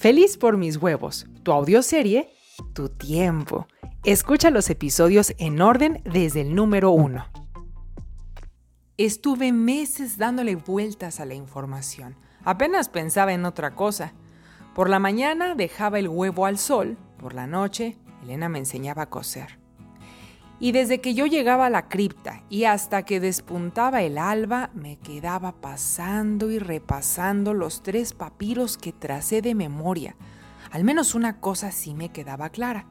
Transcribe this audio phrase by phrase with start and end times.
[0.00, 2.32] Feliz por mis huevos, tu audioserie,
[2.72, 3.66] tu tiempo.
[4.02, 7.26] Escucha los episodios en orden desde el número uno.
[8.96, 12.16] Estuve meses dándole vueltas a la información.
[12.44, 14.14] Apenas pensaba en otra cosa.
[14.74, 19.10] Por la mañana dejaba el huevo al sol, por la noche Elena me enseñaba a
[19.10, 19.59] coser.
[20.62, 24.98] Y desde que yo llegaba a la cripta y hasta que despuntaba el alba, me
[24.98, 30.16] quedaba pasando y repasando los tres papiros que tracé de memoria.
[30.70, 32.86] Al menos una cosa sí me quedaba clara.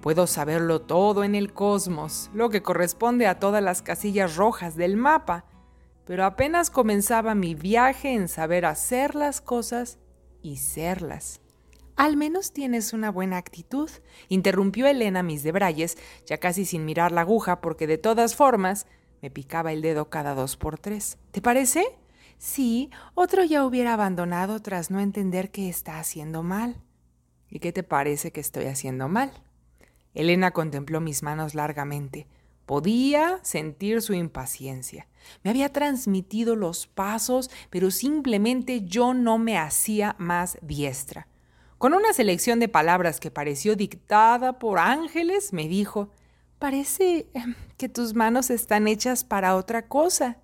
[0.00, 4.96] Puedo saberlo todo en el cosmos, lo que corresponde a todas las casillas rojas del
[4.96, 5.44] mapa,
[6.06, 9.98] pero apenas comenzaba mi viaje en saber hacer las cosas
[10.42, 11.42] y serlas.
[12.00, 13.90] Al menos tienes una buena actitud,
[14.30, 18.86] interrumpió Elena mis debrayes, ya casi sin mirar la aguja, porque de todas formas
[19.20, 21.18] me picaba el dedo cada dos por tres.
[21.30, 21.84] ¿Te parece?
[22.38, 26.80] Sí, otro ya hubiera abandonado tras no entender que está haciendo mal.
[27.50, 29.30] ¿Y qué te parece que estoy haciendo mal?
[30.14, 32.26] Elena contempló mis manos largamente.
[32.64, 35.06] Podía sentir su impaciencia.
[35.44, 41.26] Me había transmitido los pasos, pero simplemente yo no me hacía más diestra.
[41.80, 46.10] Con una selección de palabras que pareció dictada por ángeles, me dijo,
[46.58, 50.36] parece em, que tus manos están hechas para otra cosa.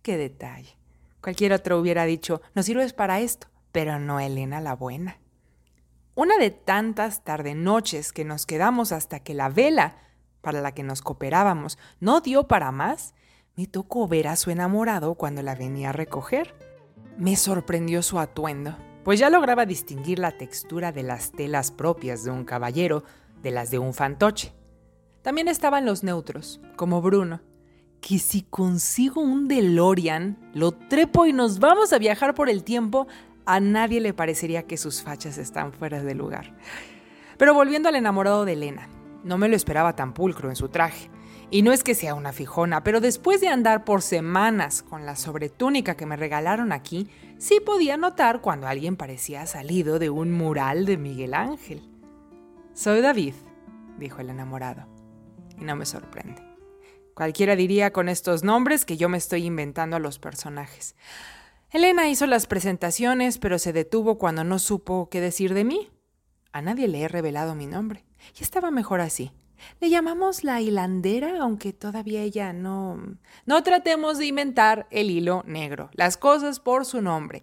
[0.00, 0.78] Qué detalle.
[1.20, 5.18] Cualquier otro hubiera dicho, no sirves para esto, pero no Elena la buena.
[6.14, 9.98] Una de tantas tarde noches que nos quedamos hasta que la vela
[10.40, 13.12] para la que nos cooperábamos no dio para más,
[13.56, 16.54] me tocó ver a su enamorado cuando la venía a recoger.
[17.18, 22.30] Me sorprendió su atuendo pues ya lograba distinguir la textura de las telas propias de
[22.30, 23.04] un caballero
[23.42, 24.52] de las de un fantoche.
[25.22, 27.40] También estaban los neutros, como Bruno,
[28.00, 33.06] que si consigo un DeLorean, lo trepo y nos vamos a viajar por el tiempo,
[33.46, 36.54] a nadie le parecería que sus fachas están fuera de lugar.
[37.38, 38.88] Pero volviendo al enamorado de Elena,
[39.24, 41.10] no me lo esperaba tan pulcro en su traje.
[41.52, 45.16] Y no es que sea una fijona, pero después de andar por semanas con la
[45.16, 50.86] sobretúnica que me regalaron aquí, sí podía notar cuando alguien parecía salido de un mural
[50.86, 51.82] de Miguel Ángel.
[52.72, 53.34] Soy David,
[53.98, 54.86] dijo el enamorado,
[55.60, 56.42] y no me sorprende.
[57.12, 60.96] Cualquiera diría con estos nombres que yo me estoy inventando a los personajes.
[61.70, 65.90] Elena hizo las presentaciones, pero se detuvo cuando no supo qué decir de mí.
[66.52, 68.06] A nadie le he revelado mi nombre,
[68.40, 69.32] y estaba mejor así.
[69.80, 73.18] Le llamamos la hilandera, aunque todavía ella no...
[73.46, 77.42] No tratemos de inventar el hilo negro, las cosas por su nombre.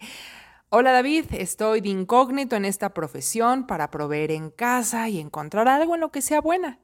[0.70, 5.96] Hola David, estoy de incógnito en esta profesión para proveer en casa y encontrar algo
[5.96, 6.80] en lo que sea buena.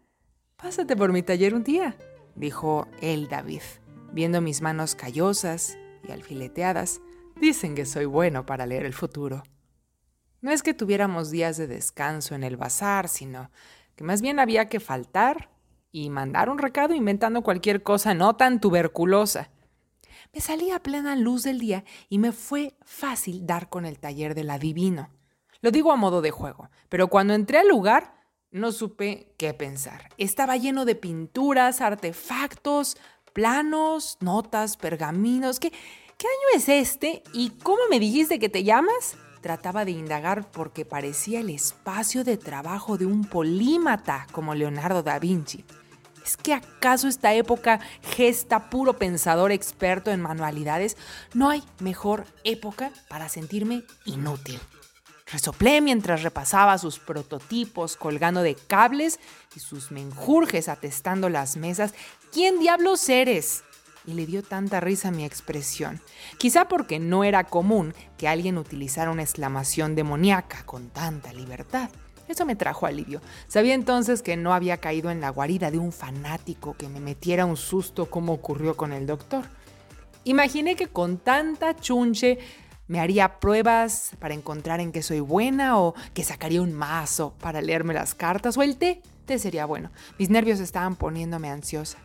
[0.58, 1.96] Pásate por mi taller un día,
[2.34, 3.62] dijo él David,
[4.12, 7.02] viendo mis manos callosas y alfileteadas.
[7.40, 9.44] Dicen que soy bueno para leer el futuro.
[10.42, 13.52] No es que tuviéramos días de descanso en el bazar, sino
[13.96, 15.50] que más bien había que faltar
[15.92, 19.50] y mandar un recado inventando cualquier cosa no tan tuberculosa.
[20.34, 24.36] Me salí a plena luz del día y me fue fácil dar con el taller
[24.36, 25.10] del adivino.
[25.62, 28.16] Lo digo a modo de juego, pero cuando entré al lugar
[28.52, 30.10] no supe qué pensar.
[30.18, 32.98] Estaba lleno de pinturas, artefactos,
[33.34, 35.60] planos, notas, pergaminos.
[35.60, 37.24] ¿Qué, qué año es este?
[37.34, 39.18] ¿Y cómo me dijiste que te llamas?
[39.46, 45.20] Trataba de indagar porque parecía el espacio de trabajo de un polímata como Leonardo da
[45.20, 45.64] Vinci.
[46.26, 50.98] ¿Es que acaso esta época gesta puro pensador experto en manualidades?
[51.36, 54.60] No hay mejor época para sentirme inútil.
[55.32, 59.20] Resoplé mientras repasaba sus prototipos colgando de cables
[59.56, 61.94] y sus menjurjes atestando las mesas.
[62.32, 63.64] ¿Quién diablos eres?
[64.08, 66.02] Y le dio tanta risa mi expresión.
[66.38, 71.90] Quizá porque no era común que alguien utilizara una exclamación demoníaca con tanta libertad.
[72.28, 73.22] Eso me trajo alivio.
[73.48, 77.46] Sabía entonces que no había caído en la guarida de un fanático que me metiera
[77.46, 79.46] un susto como ocurrió con el doctor.
[80.24, 82.40] Imaginé que con tanta chunche
[82.88, 87.62] me haría pruebas para encontrar en qué soy buena o que sacaría un mazo para
[87.62, 89.02] leerme las cartas o el té.
[89.26, 89.92] Té sería bueno.
[90.18, 92.00] Mis nervios estaban poniéndome ansiosa.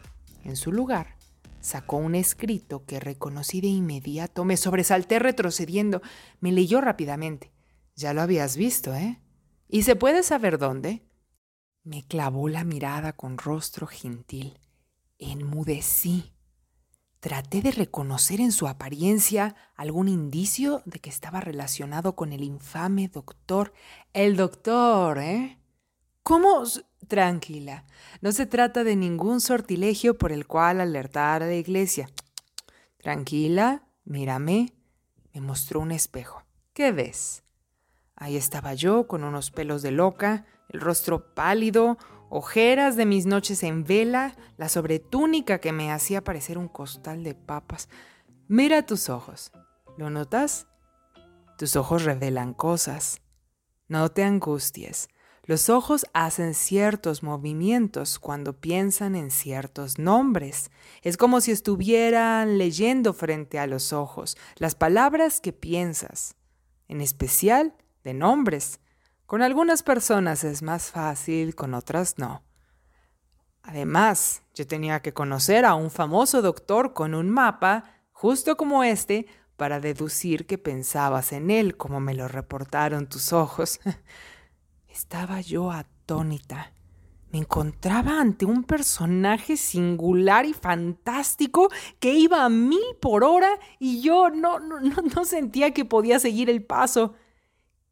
[0.44, 1.16] En su lugar,
[1.60, 4.44] Sacó un escrito que reconocí de inmediato.
[4.44, 6.00] Me sobresalté retrocediendo.
[6.40, 7.52] Me leyó rápidamente.
[7.96, 9.20] Ya lo habías visto, ¿eh?
[9.68, 11.02] ¿Y se puede saber dónde?
[11.84, 14.58] Me clavó la mirada con rostro gentil.
[15.18, 16.32] Enmudecí.
[17.20, 23.08] Traté de reconocer en su apariencia algún indicio de que estaba relacionado con el infame
[23.08, 23.74] doctor.
[24.14, 25.58] El doctor, ¿eh?
[26.22, 26.64] ¿Cómo?
[27.08, 27.84] Tranquila,
[28.20, 32.08] no se trata de ningún sortilegio por el cual alertar a la iglesia.
[32.98, 34.74] Tranquila, mírame.
[35.32, 36.44] Me mostró un espejo.
[36.72, 37.44] ¿Qué ves?
[38.14, 41.96] Ahí estaba yo, con unos pelos de loca, el rostro pálido,
[42.28, 47.34] ojeras de mis noches en vela, la sobretúnica que me hacía parecer un costal de
[47.34, 47.88] papas.
[48.46, 49.52] Mira tus ojos.
[49.96, 50.66] ¿Lo notas?
[51.56, 53.20] Tus ojos revelan cosas.
[53.88, 55.08] No te angusties.
[55.50, 60.70] Los ojos hacen ciertos movimientos cuando piensan en ciertos nombres.
[61.02, 66.36] Es como si estuvieran leyendo frente a los ojos las palabras que piensas,
[66.86, 67.74] en especial
[68.04, 68.78] de nombres.
[69.26, 72.44] Con algunas personas es más fácil, con otras no.
[73.64, 79.26] Además, yo tenía que conocer a un famoso doctor con un mapa, justo como este,
[79.56, 83.80] para deducir que pensabas en él, como me lo reportaron tus ojos.
[84.90, 86.72] Estaba yo atónita.
[87.30, 91.68] Me encontraba ante un personaje singular y fantástico
[92.00, 96.50] que iba a mil por hora y yo no, no, no sentía que podía seguir
[96.50, 97.14] el paso.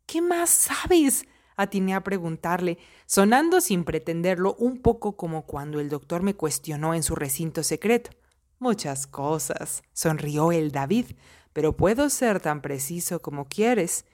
[0.07, 1.27] ¿Qué más sabes?
[1.59, 7.03] atiné a preguntarle, sonando sin pretenderlo un poco como cuando el doctor me cuestionó en
[7.03, 8.11] su recinto secreto.
[8.61, 11.07] Muchas cosas, sonrió el David,
[11.53, 14.05] pero puedo ser tan preciso como quieres.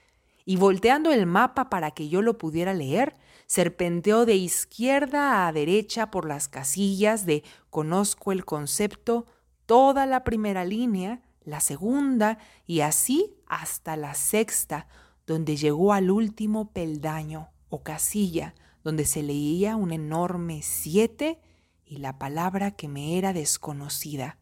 [0.45, 6.11] Y volteando el mapa para que yo lo pudiera leer, serpenteó de izquierda a derecha
[6.11, 9.25] por las casillas de conozco el concepto,
[9.65, 14.87] toda la primera línea, la segunda y así hasta la sexta,
[15.25, 18.53] donde llegó al último peldaño o casilla,
[18.83, 21.39] donde se leía un enorme siete
[21.83, 24.37] y la palabra que me era desconocida,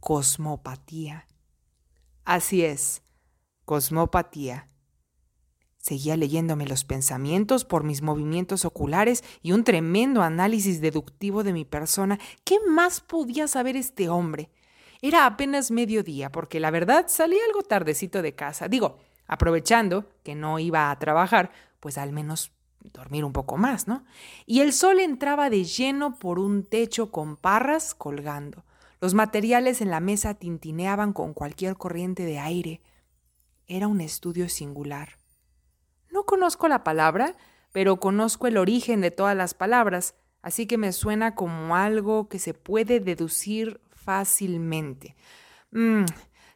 [0.00, 1.26] cosmopatía.
[2.24, 3.02] Así es,
[3.64, 4.71] cosmopatía.
[5.82, 11.64] Seguía leyéndome los pensamientos por mis movimientos oculares y un tremendo análisis deductivo de mi
[11.64, 12.20] persona.
[12.44, 14.48] ¿Qué más podía saber este hombre?
[15.00, 18.68] Era apenas mediodía, porque la verdad salí algo tardecito de casa.
[18.68, 21.50] Digo, aprovechando que no iba a trabajar,
[21.80, 22.52] pues al menos
[22.92, 24.04] dormir un poco más, ¿no?
[24.46, 28.64] Y el sol entraba de lleno por un techo con parras colgando.
[29.00, 32.80] Los materiales en la mesa tintineaban con cualquier corriente de aire.
[33.66, 35.21] Era un estudio singular.
[36.22, 37.34] No conozco la palabra,
[37.72, 42.38] pero conozco el origen de todas las palabras, así que me suena como algo que
[42.38, 45.16] se puede deducir fácilmente.
[45.72, 46.04] Mm,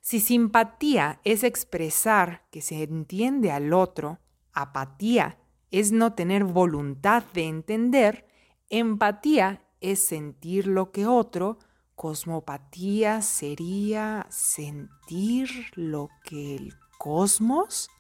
[0.01, 4.21] si simpatía es expresar que se entiende al otro,
[4.53, 5.37] apatía
[5.73, 8.29] es no tener voluntad de entender,
[8.71, 11.59] empatía es sentir lo que otro,
[11.97, 17.91] cosmopatía sería sentir lo que el cosmos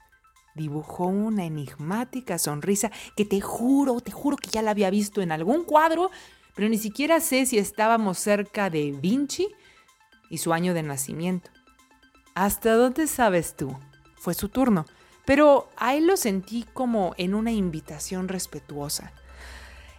[0.56, 5.30] dibujó una enigmática sonrisa que te juro, te juro que ya la había visto en
[5.30, 6.10] algún cuadro,
[6.54, 9.48] pero ni siquiera sé si estábamos cerca de Vinci
[10.30, 11.50] y su año de nacimiento.
[12.34, 13.76] ¿Hasta dónde sabes tú?
[14.16, 14.86] Fue su turno,
[15.26, 19.12] pero a él lo sentí como en una invitación respetuosa.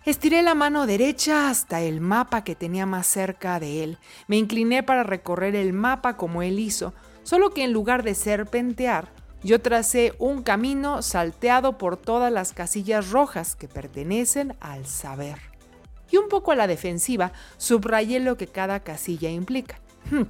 [0.06, 3.98] Estiré la mano derecha hasta el mapa que tenía más cerca de él.
[4.28, 6.94] Me incliné para recorrer el mapa como él hizo,
[7.24, 9.12] solo que en lugar de serpentear,
[9.44, 15.40] yo tracé un camino salteado por todas las casillas rojas que pertenecen al saber.
[16.10, 19.80] Y un poco a la defensiva, subrayé lo que cada casilla implica.
[20.10, 20.24] Hmm.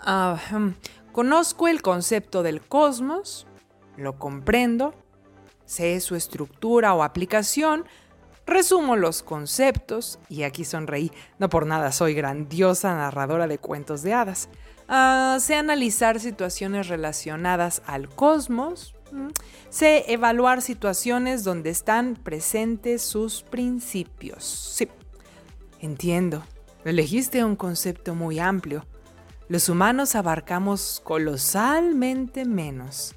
[0.00, 0.68] Ah, hmm.
[1.12, 3.46] Conozco el concepto del cosmos,
[3.96, 4.94] lo comprendo,
[5.64, 7.86] sé su estructura o aplicación,
[8.46, 14.12] resumo los conceptos, y aquí sonreí, no por nada soy grandiosa narradora de cuentos de
[14.12, 14.50] hadas.
[14.88, 18.94] Ah, sé analizar situaciones relacionadas al cosmos,
[19.70, 24.44] sé evaluar situaciones donde están presentes sus principios.
[24.44, 24.88] Sí,
[25.80, 26.42] entiendo.
[26.84, 28.84] Elegiste un concepto muy amplio
[29.48, 33.14] los humanos abarcamos colosalmente menos.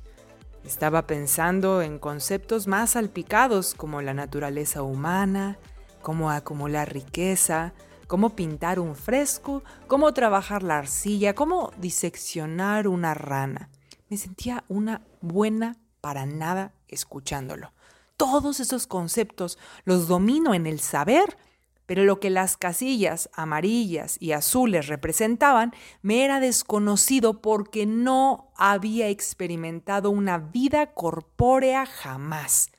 [0.64, 5.58] Estaba pensando en conceptos más salpicados como la naturaleza humana,
[6.04, 7.74] cómo acumular riqueza,
[8.10, 13.70] cómo pintar un fresco, cómo trabajar la arcilla, cómo diseccionar una rana.
[14.10, 17.72] Me sentía una buena para nada escuchándolo.
[18.18, 21.38] Todos esos conceptos los domino en el saber
[21.86, 25.74] pero lo que las casillas amarillas y azules representaban
[26.04, 32.72] me era desconocido porque no había experimentado una vida corpórea jamás.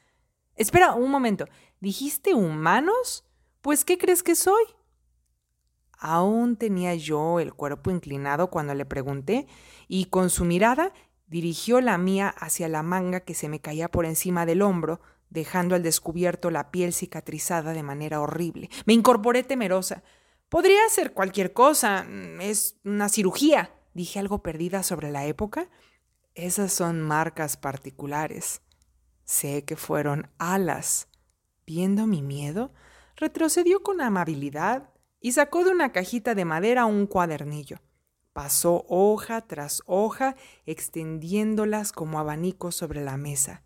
[0.55, 1.47] Espera un momento,
[1.81, 3.25] ¿dijiste humanos?
[3.63, 4.63] Pues ¿qué crees que soy?
[6.02, 9.47] Aún tenía yo el cuerpo inclinado cuando le pregunté
[9.87, 10.95] y con su mirada
[11.26, 15.75] dirigió la mía hacia la manga que se me caía por encima del hombro, dejando
[15.75, 18.71] al descubierto la piel cicatrizada de manera horrible.
[18.87, 20.02] Me incorporé temerosa.
[20.49, 22.07] Podría ser cualquier cosa.
[22.40, 23.71] Es una cirugía.
[23.92, 25.69] Dije algo perdida sobre la época.
[26.35, 28.62] Esas son marcas particulares.
[29.25, 31.09] Sé que fueron alas.
[31.66, 32.73] Viendo mi miedo,
[33.16, 34.90] retrocedió con amabilidad
[35.21, 37.79] y sacó de una cajita de madera un cuadernillo.
[38.33, 43.62] Pasó hoja tras hoja, extendiéndolas como abanicos sobre la mesa.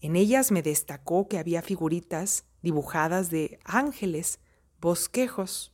[0.00, 4.40] En ellas me destacó que había figuritas dibujadas de ángeles,
[4.80, 5.72] bosquejos.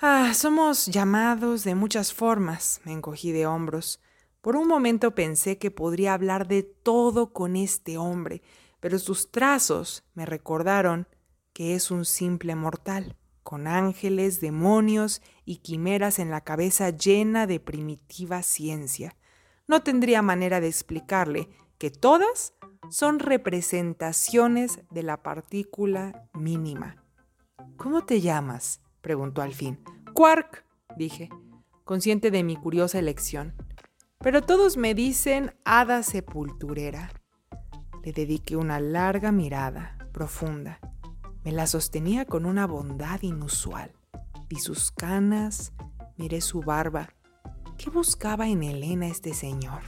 [0.00, 4.00] Ah, somos llamados de muchas formas, me encogí de hombros.
[4.40, 8.42] Por un momento pensé que podría hablar de todo con este hombre,
[8.80, 11.06] pero sus trazos me recordaron
[11.52, 17.60] que es un simple mortal, con ángeles, demonios y quimeras en la cabeza llena de
[17.60, 19.16] primitiva ciencia.
[19.66, 22.54] No tendría manera de explicarle que todas
[22.90, 27.04] son representaciones de la partícula mínima.
[27.76, 28.80] ¿Cómo te llamas?
[29.00, 29.82] preguntó al fin.
[30.14, 30.64] Quark,
[30.96, 31.28] dije,
[31.84, 33.54] consciente de mi curiosa elección.
[34.18, 37.10] Pero todos me dicen hada sepulturera.
[38.04, 40.78] Le dediqué una larga mirada, profunda.
[41.44, 43.92] Me la sostenía con una bondad inusual.
[44.48, 45.72] Vi sus canas,
[46.16, 47.08] miré su barba.
[47.76, 49.82] ¿Qué buscaba en Elena este señor?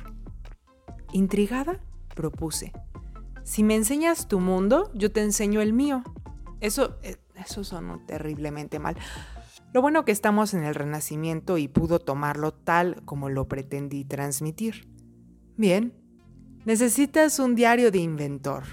[1.12, 1.80] Intrigada,
[2.14, 2.72] propuse.
[3.44, 6.02] Si me enseñas tu mundo, yo te enseño el mío.
[6.60, 8.96] Eso, eh, eso sonó terriblemente mal.
[9.72, 14.88] Lo bueno que estamos en el Renacimiento y pudo tomarlo tal como lo pretendí transmitir.
[15.56, 15.94] Bien,
[16.64, 18.64] necesitas un diario de inventor.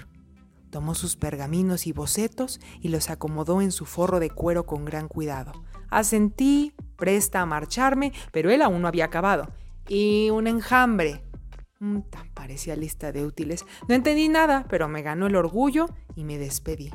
[0.72, 5.06] Tomó sus pergaminos y bocetos y los acomodó en su forro de cuero con gran
[5.06, 5.52] cuidado.
[5.90, 9.52] Asentí, presta a marcharme, pero él aún no había acabado.
[9.86, 11.22] Y un enjambre.
[11.78, 13.66] Mm, tan parecía lista de útiles.
[13.86, 16.90] No entendí nada, pero me ganó el orgullo y me despedí.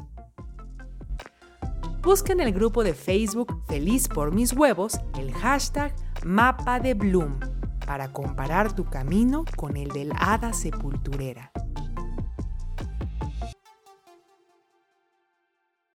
[2.02, 5.94] Busca en el grupo de Facebook Feliz por mis huevos el hashtag
[6.26, 7.40] Mapa de Bloom
[7.86, 11.52] para comparar tu camino con el del hada sepulturera.